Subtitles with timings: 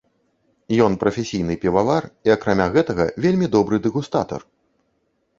[0.85, 4.41] Ён прафесійны півавар і, акрамя гэтага, вельмі добры дэгустатар.